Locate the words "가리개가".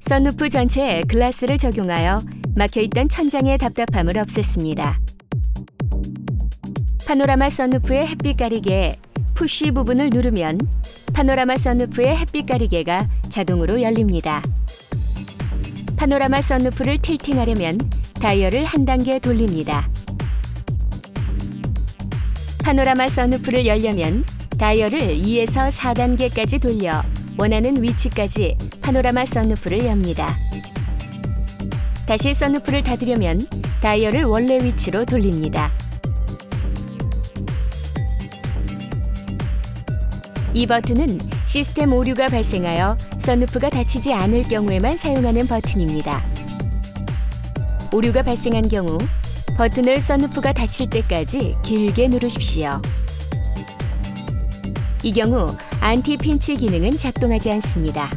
12.46-13.08